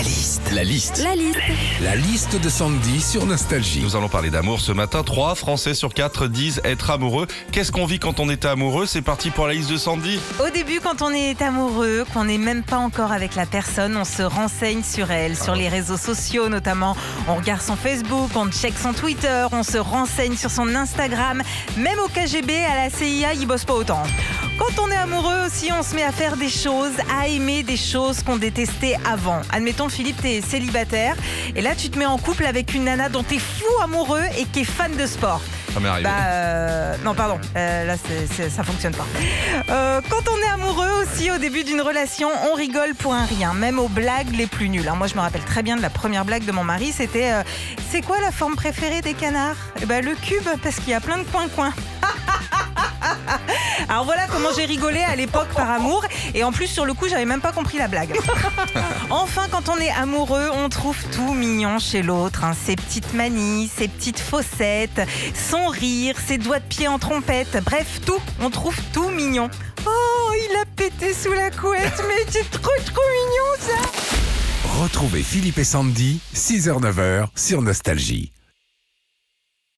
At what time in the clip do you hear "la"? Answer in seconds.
0.00-0.06, 0.54-0.64, 1.04-1.14, 1.82-1.94, 9.46-9.52, 13.34-13.44, 22.84-22.88, 45.82-45.90, 48.20-48.30, 57.76-57.86, 71.34-71.50